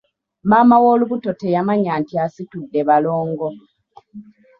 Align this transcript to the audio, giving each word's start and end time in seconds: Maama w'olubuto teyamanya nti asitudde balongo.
Maama 0.49 0.75
w'olubuto 0.83 1.31
teyamanya 1.41 1.93
nti 2.01 2.13
asitudde 2.25 2.79
balongo. 2.87 3.47